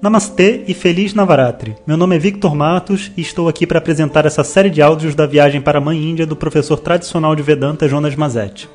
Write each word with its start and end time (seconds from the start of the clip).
Namastê 0.00 0.62
e 0.68 0.74
Feliz 0.74 1.12
Navaratri. 1.12 1.74
Meu 1.84 1.96
nome 1.96 2.14
é 2.14 2.18
Victor 2.20 2.54
Matos 2.54 3.10
e 3.16 3.20
estou 3.20 3.48
aqui 3.48 3.66
para 3.66 3.78
apresentar 3.78 4.26
essa 4.26 4.44
série 4.44 4.70
de 4.70 4.80
áudios 4.80 5.12
da 5.12 5.26
viagem 5.26 5.60
para 5.60 5.78
a 5.78 5.80
Mãe 5.80 5.98
Índia 5.98 6.24
do 6.24 6.36
professor 6.36 6.78
tradicional 6.78 7.34
de 7.34 7.42
Vedanta 7.42 7.88
Jonas 7.88 8.14
Mazetti. 8.14 8.70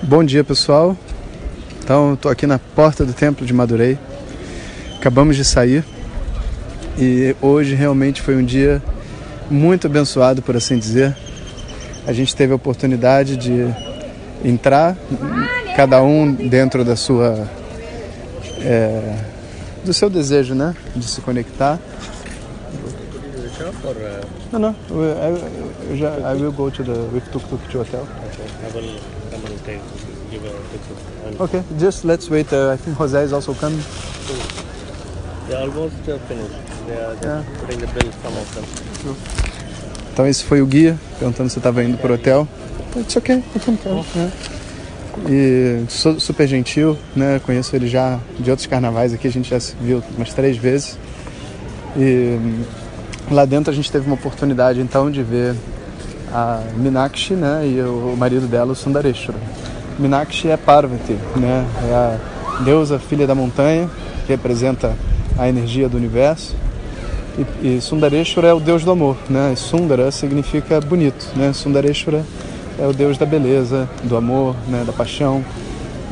Bom 0.00 0.22
dia 0.22 0.44
pessoal. 0.44 0.96
Então, 1.82 2.14
estou 2.14 2.30
aqui 2.30 2.46
na 2.46 2.60
porta 2.60 3.04
do 3.04 3.12
templo 3.12 3.44
de 3.44 3.52
Madurei. 3.52 3.98
Acabamos 4.96 5.34
de 5.34 5.44
sair 5.44 5.84
e 6.96 7.34
hoje 7.42 7.74
realmente 7.74 8.22
foi 8.22 8.36
um 8.36 8.44
dia 8.44 8.80
muito 9.50 9.88
abençoado, 9.88 10.40
por 10.40 10.56
assim 10.56 10.78
dizer. 10.78 11.16
A 12.06 12.12
gente 12.12 12.36
teve 12.36 12.52
a 12.52 12.56
oportunidade 12.56 13.36
de 13.36 13.87
entrar, 14.44 14.96
cada 15.76 16.02
um 16.02 16.32
dentro 16.32 16.84
da 16.84 16.96
sua 16.96 17.48
é, 18.60 19.18
do 19.84 19.92
seu 19.94 20.10
desejo, 20.10 20.54
né, 20.54 20.74
de 20.94 21.04
se 21.04 21.20
conectar. 21.20 21.78
Não, 24.52 24.58
não. 24.58 24.74
Eu 25.90 25.96
já, 25.96 26.14
I 26.32 26.40
will 26.40 26.52
go 26.52 26.70
to 26.70 26.82
the 26.84 26.92
with 27.12 27.22
tuk 27.32 27.44
tuk 27.48 27.60
to 27.70 27.78
hotel. 27.78 28.06
Okay, 31.40 31.62
just 31.78 32.04
let's 32.04 32.28
wait. 32.30 32.52
Uh, 32.52 32.72
I 32.74 32.76
think 32.76 32.96
Jose 32.96 33.24
is 33.24 33.32
also 33.32 33.54
coming. 33.54 33.82
They're 35.48 35.60
almost 35.60 35.94
uh, 36.08 36.18
finished. 36.28 36.54
They 36.86 36.96
are 36.96 37.14
Yeah. 37.22 37.42
putting 37.60 37.80
the 37.80 37.86
bill, 37.86 38.10
some 38.22 38.36
of 38.36 38.54
them. 38.54 38.64
Então 40.12 40.26
esse 40.26 40.44
foi 40.44 40.60
o 40.62 40.66
guia 40.66 40.98
perguntando 41.18 41.50
se 41.50 41.58
estava 41.58 41.82
indo 41.84 41.96
pro 41.98 42.14
hotel. 42.14 42.46
It's 42.96 43.16
okay, 43.16 43.42
can 43.64 43.76
come. 43.76 44.04
né? 44.14 44.32
E 45.28 45.84
su- 45.88 46.20
super 46.20 46.46
gentil, 46.46 46.96
né? 47.14 47.40
Conheço 47.44 47.74
ele 47.74 47.88
já 47.88 48.18
de 48.38 48.50
outros 48.50 48.66
carnavais 48.66 49.12
aqui, 49.12 49.26
a 49.26 49.30
gente 49.30 49.50
já 49.50 49.58
se 49.60 49.74
viu 49.80 50.02
umas 50.16 50.32
três 50.32 50.56
vezes. 50.56 50.98
E 51.96 52.38
hum, 52.40 52.62
lá 53.30 53.44
dentro 53.44 53.70
a 53.72 53.74
gente 53.74 53.90
teve 53.90 54.06
uma 54.06 54.14
oportunidade 54.14 54.80
então 54.80 55.10
de 55.10 55.22
ver 55.22 55.54
a 56.32 56.60
Minakshi, 56.76 57.34
né? 57.34 57.62
E 57.66 57.80
o 57.80 58.14
marido 58.16 58.46
dela, 58.46 58.72
o 58.72 58.76
Sundareshwara. 58.76 59.38
Minakshi 59.98 60.48
é 60.50 60.56
Parvati, 60.56 61.16
né? 61.36 61.66
É 61.88 61.92
a 61.94 62.18
deusa 62.62 62.98
filha 62.98 63.26
da 63.26 63.34
montanha, 63.34 63.90
que 64.26 64.32
representa 64.32 64.94
a 65.38 65.48
energia 65.48 65.88
do 65.88 65.96
universo. 65.96 66.54
E, 67.62 67.76
e 67.76 67.80
Sundareshwara 67.80 68.48
é 68.48 68.52
o 68.52 68.60
deus 68.60 68.84
do 68.84 68.90
amor, 68.92 69.16
né? 69.28 69.52
E 69.52 69.56
Sundara 69.56 70.10
significa 70.12 70.80
bonito, 70.80 71.26
né? 71.36 71.52
Sundareshwara 71.52 72.24
é 72.78 72.86
o 72.86 72.92
deus 72.92 73.18
da 73.18 73.26
beleza, 73.26 73.88
do 74.04 74.16
amor, 74.16 74.54
né? 74.68 74.84
Da 74.86 74.92
paixão. 74.92 75.44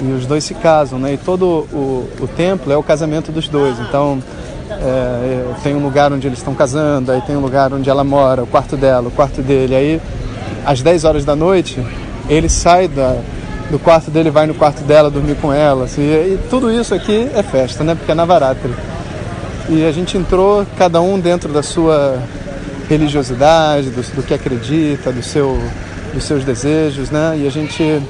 E 0.02 0.12
os 0.12 0.26
dois 0.26 0.44
se 0.44 0.54
casam, 0.54 0.98
né? 0.98 1.14
E 1.14 1.16
todo 1.16 1.66
o, 1.72 2.08
o 2.20 2.28
templo 2.36 2.72
é 2.72 2.76
o 2.76 2.82
casamento 2.82 3.32
dos 3.32 3.48
dois. 3.48 3.78
Então 3.78 4.22
é, 4.70 5.54
tem 5.62 5.74
um 5.74 5.82
lugar 5.82 6.12
onde 6.12 6.26
eles 6.26 6.38
estão 6.38 6.54
casando, 6.54 7.12
aí 7.12 7.20
tem 7.22 7.36
um 7.36 7.40
lugar 7.40 7.72
onde 7.72 7.88
ela 7.88 8.04
mora, 8.04 8.42
o 8.42 8.46
quarto 8.46 8.76
dela, 8.76 9.08
o 9.08 9.10
quarto 9.10 9.40
dele. 9.40 9.74
Aí 9.74 10.00
às 10.64 10.82
10 10.82 11.04
horas 11.04 11.24
da 11.24 11.36
noite 11.36 11.80
ele 12.28 12.48
sai 12.48 12.88
da, 12.88 13.16
do 13.70 13.78
quarto 13.78 14.10
dele, 14.10 14.30
vai 14.30 14.46
no 14.46 14.54
quarto 14.54 14.82
dela 14.82 15.10
dormir 15.10 15.36
com 15.36 15.52
ela. 15.52 15.84
Assim, 15.84 16.02
e 16.02 16.38
tudo 16.50 16.70
isso 16.70 16.94
aqui 16.94 17.28
é 17.34 17.42
festa, 17.42 17.84
né? 17.84 17.94
Porque 17.94 18.10
é 18.10 18.14
Navaratri. 18.14 18.74
E 19.68 19.84
a 19.84 19.92
gente 19.92 20.16
entrou, 20.16 20.64
cada 20.76 21.00
um 21.00 21.18
dentro 21.18 21.52
da 21.52 21.62
sua 21.62 22.20
religiosidade, 22.88 23.90
do, 23.90 24.02
do 24.14 24.22
que 24.22 24.32
acredita, 24.32 25.10
do 25.10 25.22
seu, 25.22 25.58
dos 26.16 26.24
seus 26.24 26.44
desejos, 26.44 27.10
né? 27.10 27.38
E 27.38 27.46
a 27.46 27.50
gente 27.50 28.02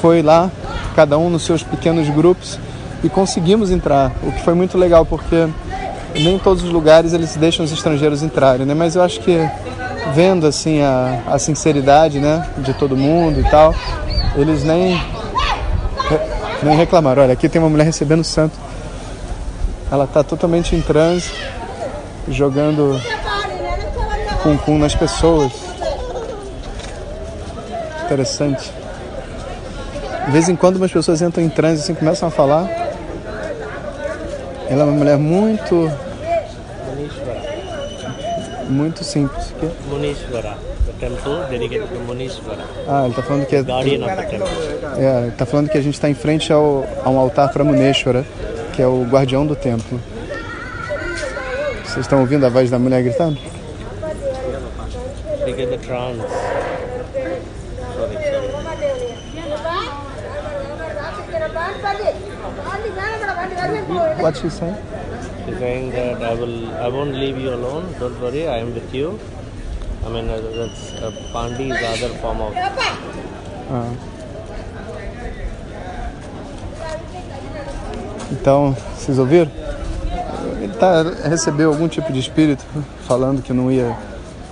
foi 0.00 0.20
lá, 0.20 0.50
cada 0.96 1.16
um 1.16 1.30
nos 1.30 1.42
seus 1.44 1.62
pequenos 1.62 2.08
grupos, 2.08 2.58
e 3.02 3.08
conseguimos 3.08 3.70
entrar, 3.70 4.12
o 4.22 4.32
que 4.32 4.42
foi 4.42 4.52
muito 4.52 4.76
legal, 4.76 5.06
porque 5.06 5.48
nem 6.14 6.38
todos 6.38 6.64
os 6.64 6.70
lugares 6.70 7.12
eles 7.12 7.36
deixam 7.36 7.64
os 7.64 7.72
estrangeiros 7.72 8.22
entrarem, 8.22 8.66
né? 8.66 8.74
Mas 8.74 8.96
eu 8.96 9.02
acho 9.02 9.20
que 9.20 9.38
vendo 10.12 10.46
assim 10.46 10.82
a, 10.82 11.22
a 11.28 11.38
sinceridade, 11.38 12.18
né, 12.18 12.46
de 12.58 12.74
todo 12.74 12.96
mundo 12.96 13.38
e 13.38 13.44
tal, 13.48 13.72
eles 14.34 14.64
nem 14.64 15.00
nem 16.62 16.76
reclamaram. 16.76 17.22
Olha, 17.22 17.32
aqui 17.32 17.48
tem 17.48 17.60
uma 17.60 17.70
mulher 17.70 17.84
recebendo 17.84 18.24
santo. 18.24 18.58
Ela 19.90 20.04
está 20.04 20.22
totalmente 20.22 20.74
em 20.74 20.80
transe, 20.80 21.30
jogando 22.28 23.00
cum-cum 24.42 24.78
nas 24.78 24.94
pessoas. 24.94 25.69
Interessante. 28.10 28.72
De 30.26 30.32
vez 30.32 30.48
em 30.48 30.56
quando 30.56 30.76
umas 30.76 30.90
pessoas 30.90 31.22
entram 31.22 31.44
em 31.44 31.48
transe 31.48 31.82
assim, 31.82 31.94
começam 31.94 32.26
a 32.26 32.30
falar. 32.30 32.64
Ela 34.68 34.82
é 34.82 34.84
uma 34.84 34.92
mulher 34.92 35.16
muito, 35.16 35.88
muito 38.68 39.04
simples. 39.04 39.54
Munishwara. 39.88 40.56
The 40.98 41.06
temple 41.08 41.48
dedicated 41.50 41.88
to 41.88 42.00
Munishwara, 42.00 42.64
Ah, 42.88 43.02
ele 43.02 43.10
está 43.10 43.22
falando 43.22 43.46
que 43.46 43.54
é, 43.56 43.60
guardian 43.60 44.04
of 44.04 44.16
the 44.16 44.22
temple. 44.24 44.48
é, 44.98 45.22
ele 45.22 45.30
tá 45.32 45.46
falando 45.46 45.68
que 45.68 45.78
a 45.78 45.80
gente 45.80 45.94
está 45.94 46.10
em 46.10 46.14
frente 46.14 46.52
ao, 46.52 46.84
a 47.04 47.08
um 47.10 47.18
altar 47.18 47.52
para 47.52 47.62
Muneshwara, 47.62 48.24
que 48.72 48.82
é 48.82 48.86
o 48.88 49.04
guardião 49.04 49.46
do 49.46 49.54
templo. 49.54 50.00
Vocês 51.84 51.98
estão 52.06 52.20
ouvindo 52.20 52.44
a 52.44 52.48
voz 52.48 52.70
da 52.70 52.78
mulher 52.78 53.02
gritando? 53.04 53.38
Get 55.46 55.68
the 55.68 55.78
trance. 55.78 56.20
What 64.20 64.36
she 64.36 64.50
saying? 64.50 64.76
She's 65.46 65.58
saying 65.58 65.90
that 65.90 66.22
I 66.22 66.34
will, 66.34 66.74
I 66.76 66.88
won't 66.88 67.14
leave 67.14 67.38
you 67.38 67.54
alone. 67.54 67.94
Don't 67.98 68.20
worry, 68.20 68.46
I 68.46 68.58
am 68.58 68.74
with 68.74 68.94
you. 68.94 69.18
I 70.04 70.08
mean, 70.08 70.28
uh, 70.28 70.40
that's 70.40 70.92
uh, 70.94 71.10
Pandi 71.32 71.70
is 71.70 71.82
other 71.82 72.14
form 72.20 72.40
of 72.40 72.54
Ah. 73.72 73.86
Então, 78.32 78.76
vocês 78.96 79.18
ouviram? 79.18 79.50
Ele 80.60 80.72
tá, 80.74 81.02
recebeu 81.28 81.70
algum 81.70 81.88
tipo 81.88 82.12
de 82.12 82.18
espírito 82.20 82.64
falando 83.06 83.42
que 83.42 83.52
não 83.52 83.70
ia, 83.70 83.96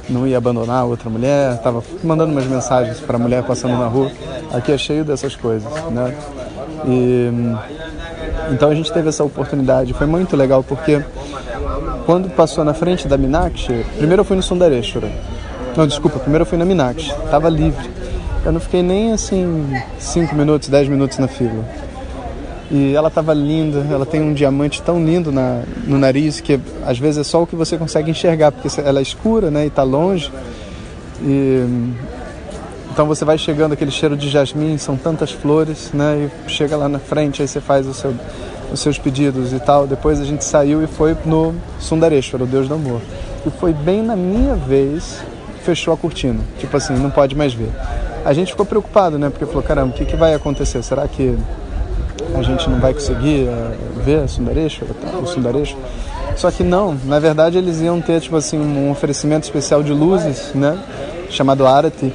não 0.09 0.27
ia 0.27 0.39
abandonar 0.39 0.83
a 0.83 0.85
outra 0.85 1.09
mulher, 1.11 1.55
estava 1.55 1.83
mandando 2.03 2.33
umas 2.33 2.47
mensagens 2.47 3.01
para 3.01 3.17
a 3.17 3.19
mulher 3.19 3.43
passando 3.45 3.77
na 3.77 3.87
rua. 3.87 4.11
Aqui 4.53 4.73
é 4.73 4.79
cheio 4.79 5.05
dessas 5.05 5.35
coisas, 5.37 5.71
né? 5.91 6.17
E, 6.87 7.31
então 8.53 8.71
a 8.71 8.75
gente 8.75 8.93
teve 8.93 9.09
essa 9.09 9.25
oportunidade, 9.25 9.93
foi 9.95 10.07
muito 10.07 10.37
legal 10.37 10.63
porque 10.63 11.03
quando 12.07 12.31
passou 12.31 12.65
na 12.65 12.75
frente 12.75 13.07
da 13.07 13.17
Minakshi, 13.19 13.85
primeiro 13.97 14.21
eu 14.21 14.25
fui 14.25 14.37
no 14.37 14.43
Sundareshwara. 14.43 15.11
Não, 15.77 15.87
desculpa, 15.87 16.19
primeiro 16.19 16.43
eu 16.43 16.47
fui 16.47 16.59
na 16.59 16.65
Minakshi, 16.65 17.15
tava 17.31 17.49
livre. 17.49 17.89
Eu 18.45 18.53
não 18.53 18.61
fiquei 18.61 18.83
nem 18.83 19.13
assim 19.13 19.67
5 19.99 20.35
minutos, 20.35 20.69
10 20.69 20.89
minutos 20.89 21.19
na 21.19 21.29
fila. 21.29 21.65
E 22.71 22.95
ela 22.95 23.09
estava 23.09 23.33
linda, 23.33 23.87
ela 23.91 24.05
tem 24.05 24.21
um 24.21 24.35
diamante 24.35 24.83
tão 24.83 25.03
lindo 25.03 25.33
na, 25.33 25.63
no 25.87 25.99
nariz 25.99 26.41
que 26.41 26.61
às 26.87 26.99
vezes 26.99 27.19
é 27.19 27.25
só 27.25 27.43
o 27.43 27.47
que 27.47 27.57
você 27.57 27.79
consegue 27.79 28.11
enxergar, 28.11 28.53
porque 28.53 28.69
ela 28.81 28.99
é 28.99 29.03
escura 29.03 29.51
né, 29.51 29.65
e 29.65 29.69
está 29.69 29.83
longe. 29.83 30.31
E, 31.23 31.65
então 32.99 33.07
você 33.07 33.25
vai 33.25 33.39
chegando, 33.39 33.75
aquele 33.75 33.93
cheiro 33.93 34.17
de 34.17 34.29
jasmim, 34.29 34.77
são 34.77 34.97
tantas 34.97 35.31
flores, 35.31 35.93
né? 35.95 36.29
E 36.47 36.51
chega 36.51 36.77
lá 36.77 36.89
na 36.89 36.99
frente, 36.99 37.41
aí 37.41 37.47
você 37.47 37.61
faz 37.61 37.87
o 37.87 37.95
seu, 37.95 38.13
os 38.73 38.81
seus 38.81 38.99
pedidos 38.99 39.53
e 39.53 39.61
tal. 39.61 39.87
Depois 39.87 40.21
a 40.21 40.25
gente 40.25 40.45
saiu 40.45 40.83
e 40.83 40.89
foi 40.89 41.17
no 41.25 41.55
Sundareshwara, 41.79 42.43
o 42.43 42.47
Deus 42.49 42.67
do 42.67 42.75
Amor. 42.75 43.01
E 43.47 43.51
foi 43.51 43.73
bem 43.73 44.03
na 44.03 44.17
minha 44.17 44.57
vez, 44.57 45.21
fechou 45.63 45.95
a 45.95 45.97
cortina. 45.97 46.41
Tipo 46.59 46.77
assim, 46.77 46.93
não 46.95 47.09
pode 47.09 47.37
mais 47.37 47.55
ver. 47.55 47.71
A 48.25 48.33
gente 48.33 48.51
ficou 48.51 48.67
preocupado, 48.67 49.17
né? 49.17 49.31
Porque 49.31 49.47
falou, 49.47 49.63
caramba, 49.63 49.95
o 49.95 49.97
que, 49.97 50.05
que 50.05 50.17
vai 50.17 50.35
acontecer? 50.35 50.83
Será 50.83 51.07
que 51.07 51.39
a 52.35 52.43
gente 52.43 52.69
não 52.69 52.81
vai 52.81 52.93
conseguir 52.93 53.47
eh, 53.47 53.77
ver 54.05 54.25
a 54.25 54.27
Sundareshwara, 54.27 54.93
o 55.23 55.25
Sundareshwara? 55.25 55.87
Só 56.35 56.51
que 56.51 56.65
não, 56.65 56.99
na 57.05 57.21
verdade 57.21 57.59
eles 57.59 57.81
iam 57.81 58.01
ter 58.01 58.21
tipo 58.21 58.35
assim 58.35 58.59
um 58.59 58.91
oferecimento 58.91 59.45
especial 59.45 59.85
de 59.85 59.93
luzes, 59.93 60.53
né, 60.53 60.77
chamado 61.31 61.65
Arati. 61.65 62.13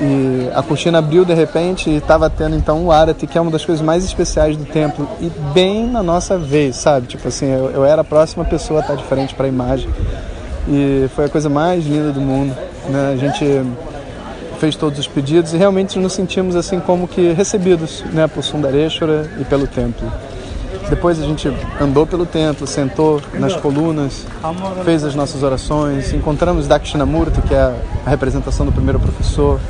E 0.00 0.48
a 0.54 0.62
cortina 0.62 0.98
abriu 0.98 1.24
de 1.24 1.34
repente 1.34 1.90
e 1.90 1.96
estava 1.96 2.30
tendo 2.30 2.54
então 2.54 2.84
o 2.84 2.92
Arati, 2.92 3.26
que 3.26 3.36
é 3.36 3.40
uma 3.40 3.50
das 3.50 3.64
coisas 3.64 3.84
mais 3.84 4.04
especiais 4.04 4.56
do 4.56 4.64
templo 4.64 5.08
e 5.20 5.28
bem 5.52 5.86
na 5.88 6.02
nossa 6.02 6.38
vez, 6.38 6.76
sabe? 6.76 7.08
Tipo 7.08 7.26
assim, 7.26 7.46
eu, 7.46 7.70
eu 7.70 7.84
era 7.84 8.02
a 8.02 8.04
próxima 8.04 8.44
pessoa 8.44 8.80
a 8.80 8.82
estar 8.82 8.94
de 8.94 9.04
frente 9.04 9.34
para 9.34 9.46
a 9.46 9.48
imagem. 9.48 9.90
E 10.68 11.08
foi 11.16 11.24
a 11.24 11.28
coisa 11.28 11.48
mais 11.48 11.84
linda 11.84 12.12
do 12.12 12.20
mundo, 12.20 12.54
né? 12.88 13.12
A 13.12 13.16
gente 13.16 13.44
fez 14.58 14.76
todos 14.76 14.98
os 14.98 15.06
pedidos 15.06 15.52
e 15.52 15.56
realmente 15.56 15.98
nos 15.98 16.12
sentimos 16.12 16.54
assim 16.54 16.80
como 16.80 17.08
que 17.08 17.32
recebidos, 17.32 18.04
né, 18.12 18.26
por 18.26 18.42
Sundareshwara 18.42 19.30
e 19.40 19.44
pelo 19.44 19.66
templo. 19.66 20.10
Depois 20.90 21.20
a 21.20 21.24
gente 21.24 21.52
andou 21.80 22.06
pelo 22.06 22.24
templo, 22.24 22.66
sentou 22.66 23.20
nas 23.34 23.54
colunas, 23.54 24.26
fez 24.84 25.04
as 25.04 25.14
nossas 25.14 25.42
orações, 25.42 26.12
encontramos 26.12 26.66
Dakshinamurti, 26.66 27.42
que 27.42 27.54
é 27.54 27.74
a 28.06 28.10
representação 28.10 28.64
do 28.64 28.72
primeiro 28.72 28.98
professor, 28.98 29.60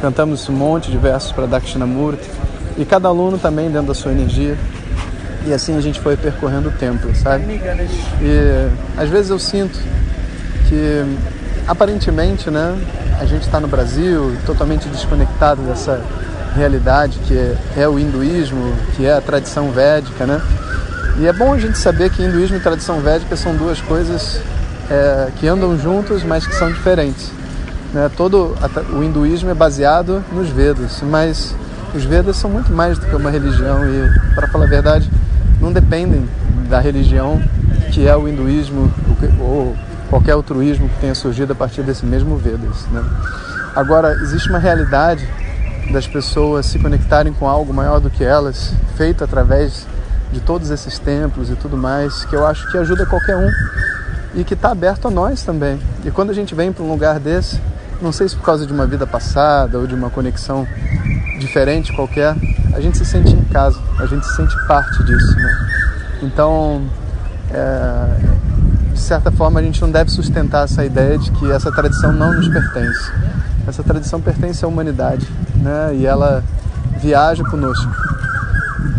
cantamos 0.00 0.48
um 0.48 0.52
monte 0.52 0.90
de 0.90 0.98
versos 0.98 1.32
para 1.32 1.46
Dakshinamurti 1.46 2.28
e 2.76 2.84
cada 2.84 3.08
aluno 3.08 3.38
também 3.38 3.70
dentro 3.70 3.88
da 3.88 3.94
sua 3.94 4.12
energia. 4.12 4.56
E 5.46 5.52
assim 5.52 5.76
a 5.76 5.80
gente 5.80 6.00
foi 6.00 6.16
percorrendo 6.16 6.68
o 6.68 6.72
templo, 6.72 7.14
sabe? 7.14 7.44
E 8.20 9.00
às 9.00 9.08
vezes 9.08 9.30
eu 9.30 9.38
sinto 9.38 9.78
que 10.68 11.04
aparentemente, 11.66 12.50
né, 12.50 12.76
a 13.20 13.24
gente 13.24 13.42
está 13.42 13.60
no 13.60 13.68
Brasil 13.68 14.36
totalmente 14.44 14.88
desconectado 14.88 15.62
dessa 15.62 16.00
realidade 16.54 17.18
que 17.20 17.36
é, 17.36 17.56
é, 17.76 17.88
o 17.88 17.98
hinduísmo, 17.98 18.72
que 18.96 19.06
é 19.06 19.12
a 19.12 19.20
tradição 19.20 19.70
védica, 19.70 20.26
né? 20.26 20.40
E 21.18 21.26
é 21.26 21.32
bom 21.32 21.52
a 21.52 21.58
gente 21.58 21.78
saber 21.78 22.10
que 22.10 22.22
hinduísmo 22.22 22.56
e 22.56 22.60
tradição 22.60 23.00
védica 23.00 23.36
são 23.36 23.54
duas 23.54 23.80
coisas 23.80 24.40
é, 24.90 25.28
que 25.38 25.46
andam 25.46 25.78
juntos, 25.78 26.22
mas 26.22 26.46
que 26.46 26.54
são 26.54 26.70
diferentes. 26.70 27.30
Né? 27.96 28.10
Todo 28.14 28.54
o 28.92 29.02
hinduísmo 29.02 29.48
é 29.48 29.54
baseado 29.54 30.22
nos 30.30 30.50
Vedas, 30.50 31.00
mas 31.00 31.54
os 31.94 32.04
Vedas 32.04 32.36
são 32.36 32.50
muito 32.50 32.70
mais 32.70 32.98
do 32.98 33.06
que 33.06 33.16
uma 33.16 33.30
religião 33.30 33.88
e, 33.88 34.34
para 34.34 34.46
falar 34.48 34.66
a 34.66 34.68
verdade, 34.68 35.10
não 35.62 35.72
dependem 35.72 36.28
da 36.68 36.78
religião 36.78 37.40
que 37.92 38.06
é 38.06 38.14
o 38.14 38.28
hinduísmo 38.28 38.92
ou 39.40 39.74
qualquer 40.10 40.32
altruísmo 40.32 40.90
que 40.90 41.00
tenha 41.00 41.14
surgido 41.14 41.54
a 41.54 41.56
partir 41.56 41.82
desse 41.82 42.04
mesmo 42.04 42.36
Vedas. 42.36 42.84
Né? 42.90 43.02
Agora, 43.74 44.12
existe 44.12 44.50
uma 44.50 44.58
realidade 44.58 45.26
das 45.90 46.06
pessoas 46.06 46.66
se 46.66 46.78
conectarem 46.78 47.32
com 47.32 47.48
algo 47.48 47.72
maior 47.72 47.98
do 47.98 48.10
que 48.10 48.22
elas, 48.22 48.74
feito 48.94 49.24
através 49.24 49.86
de 50.30 50.40
todos 50.40 50.68
esses 50.68 50.98
templos 50.98 51.48
e 51.48 51.54
tudo 51.54 51.78
mais, 51.78 52.26
que 52.26 52.36
eu 52.36 52.46
acho 52.46 52.70
que 52.70 52.76
ajuda 52.76 53.06
qualquer 53.06 53.38
um 53.38 53.50
e 54.34 54.44
que 54.44 54.52
está 54.52 54.70
aberto 54.70 55.08
a 55.08 55.10
nós 55.10 55.42
também. 55.42 55.80
E 56.04 56.10
quando 56.10 56.28
a 56.28 56.34
gente 56.34 56.54
vem 56.54 56.70
para 56.70 56.84
um 56.84 56.90
lugar 56.90 57.18
desse, 57.18 57.58
não 58.00 58.12
sei 58.12 58.28
se 58.28 58.36
por 58.36 58.44
causa 58.44 58.66
de 58.66 58.72
uma 58.72 58.86
vida 58.86 59.06
passada 59.06 59.78
ou 59.78 59.86
de 59.86 59.94
uma 59.94 60.10
conexão 60.10 60.66
diferente 61.38 61.92
qualquer, 61.94 62.34
a 62.74 62.80
gente 62.80 62.98
se 62.98 63.04
sente 63.04 63.32
em 63.32 63.44
casa, 63.44 63.78
a 63.98 64.06
gente 64.06 64.26
se 64.26 64.36
sente 64.36 64.54
parte 64.66 65.02
disso, 65.04 65.36
né? 65.36 65.68
Então, 66.22 66.82
é, 67.50 68.36
de 68.92 69.00
certa 69.00 69.30
forma, 69.30 69.60
a 69.60 69.62
gente 69.62 69.80
não 69.80 69.90
deve 69.90 70.10
sustentar 70.10 70.64
essa 70.64 70.84
ideia 70.84 71.18
de 71.18 71.30
que 71.32 71.50
essa 71.50 71.70
tradição 71.70 72.12
não 72.12 72.32
nos 72.34 72.48
pertence. 72.48 73.12
Essa 73.66 73.82
tradição 73.82 74.20
pertence 74.20 74.64
à 74.64 74.68
humanidade, 74.68 75.26
né? 75.56 75.94
E 75.94 76.06
ela 76.06 76.42
viaja 77.00 77.44
conosco 77.44 77.90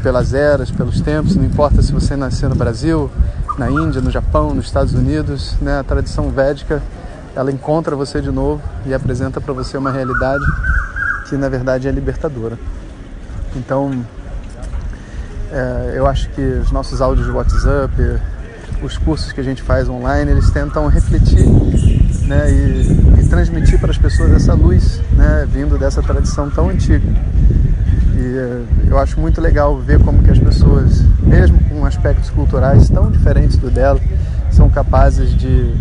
pelas 0.04 0.34
eras, 0.34 0.70
pelos 0.70 1.02
tempos, 1.02 1.36
não 1.36 1.44
importa 1.44 1.82
se 1.82 1.92
você 1.92 2.16
nasceu 2.16 2.50
no 2.50 2.56
Brasil, 2.56 3.10
na 3.58 3.70
Índia, 3.70 4.02
no 4.02 4.12
Japão, 4.12 4.54
nos 4.54 4.66
Estados 4.66 4.94
Unidos, 4.94 5.56
né? 5.62 5.80
A 5.80 5.84
tradição 5.84 6.30
védica, 6.30 6.82
ela 7.38 7.52
encontra 7.52 7.96
você 7.96 8.20
de 8.20 8.32
novo 8.32 8.60
e 8.84 8.96
apresenta 8.96 9.40
para 9.40 9.54
você 9.54 9.78
uma 9.78 9.92
realidade 9.92 10.44
que 11.30 11.38
na 11.38 11.48
verdade 11.48 11.88
é 11.88 11.92
libertadora. 11.92 12.58
Então, 13.56 13.92
é, 15.52 15.94
eu 15.96 16.08
acho 16.08 16.30
que 16.32 16.42
os 16.42 16.72
nossos 16.72 17.00
áudios 17.00 17.28
de 17.28 17.32
WhatsApp, 17.32 17.94
os 18.82 18.98
cursos 18.98 19.32
que 19.32 19.40
a 19.40 19.44
gente 19.44 19.62
faz 19.62 19.88
online, 19.88 20.32
eles 20.32 20.50
tentam 20.50 20.88
refletir 20.88 21.46
né, 22.24 22.50
e, 22.50 23.22
e 23.22 23.28
transmitir 23.30 23.80
para 23.80 23.92
as 23.92 24.00
pessoas 24.00 24.32
essa 24.32 24.56
luz 24.56 25.00
né, 25.14 25.48
vindo 25.48 25.78
dessa 25.78 26.02
tradição 26.02 26.50
tão 26.50 26.70
antiga. 26.70 27.08
E 28.16 28.36
é, 28.36 28.64
eu 28.90 28.98
acho 28.98 29.20
muito 29.20 29.40
legal 29.40 29.78
ver 29.78 30.00
como 30.00 30.24
que 30.24 30.32
as 30.32 30.40
pessoas, 30.40 31.04
mesmo 31.22 31.60
com 31.70 31.86
aspectos 31.86 32.32
culturais 32.32 32.90
tão 32.90 33.12
diferentes 33.12 33.58
do 33.58 33.70
dela, 33.70 34.02
são 34.50 34.72
capazes 34.72 35.36
de 35.36 35.72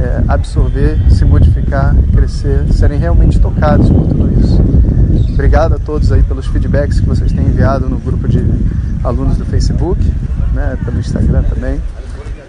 é, 0.00 0.22
absorver, 0.28 0.98
se 1.10 1.24
modificar, 1.24 1.94
crescer, 2.12 2.64
serem 2.72 2.98
realmente 2.98 3.38
tocados 3.38 3.88
por 3.88 4.06
tudo 4.06 4.40
isso. 4.40 4.62
Obrigado 5.32 5.74
a 5.74 5.78
todos 5.78 6.12
aí 6.12 6.22
pelos 6.22 6.46
feedbacks 6.46 7.00
que 7.00 7.06
vocês 7.06 7.32
têm 7.32 7.46
enviado 7.46 7.88
no 7.88 7.98
grupo 7.98 8.28
de 8.28 8.44
alunos 9.04 9.36
do 9.36 9.44
Facebook, 9.44 10.00
né, 10.52 10.78
pelo 10.84 10.98
Instagram 10.98 11.42
também. 11.44 11.80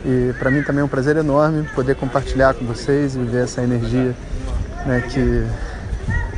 E 0.05 0.33
para 0.39 0.49
mim 0.49 0.61
também 0.63 0.81
é 0.81 0.83
um 0.83 0.87
prazer 0.87 1.17
enorme 1.17 1.63
poder 1.75 1.95
compartilhar 1.95 2.53
com 2.53 2.65
vocês 2.65 3.15
e 3.15 3.19
ver 3.19 3.43
essa 3.43 3.61
energia 3.61 4.15
né, 4.85 5.01
que 5.01 5.45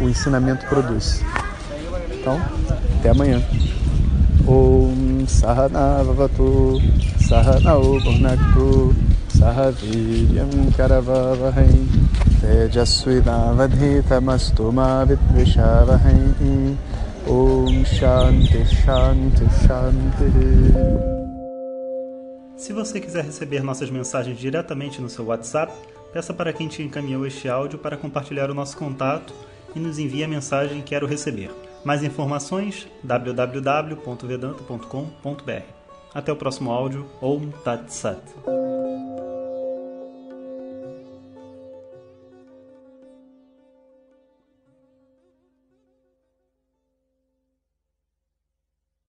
o 0.02 0.10
ensinamento 0.10 0.66
produz. 0.68 1.24
Então, 2.20 2.40
até 3.00 3.10
amanhã. 3.10 3.42
Om 4.48 5.26
Sahana 5.28 6.04
Vavatu 6.04 6.82
Sahanao 7.20 8.00
Bhunaktu 8.02 8.96
Karavavahai 10.76 11.88
Tejasvinavadhitamastu 12.42 14.72
Ma 14.72 15.06
Vidvishavahai 15.06 16.78
Om 17.28 17.86
Shanti 17.86 18.66
Shanti 18.66 19.46
Shanti 19.66 20.30
se 22.60 22.74
você 22.74 23.00
quiser 23.00 23.24
receber 23.24 23.64
nossas 23.64 23.90
mensagens 23.90 24.38
diretamente 24.38 25.02
no 25.02 25.10
seu 25.10 25.26
WhatsApp, 25.26 25.72
peça 26.12 26.34
para 26.34 26.52
quem 26.52 26.68
te 26.68 26.84
encaminhou 26.84 27.26
este 27.26 27.48
áudio 27.48 27.80
para 27.80 27.96
compartilhar 27.96 28.52
o 28.52 28.54
nosso 28.54 28.76
contato 28.76 29.34
e 29.74 29.80
nos 29.80 29.98
envie 29.98 30.26
a 30.26 30.28
mensagem 30.28 30.82
Quero 30.82 31.08
Receber. 31.08 31.52
Mais 31.86 32.04
informações 32.04 32.86
www.vedanta.com.br. 33.02 35.64
Até 36.14 36.34
o 36.34 36.36
próximo 36.36 36.72
áudio. 36.72 37.06
Om 37.22 37.50
Tat 37.64 37.90
Sat. 37.90 38.20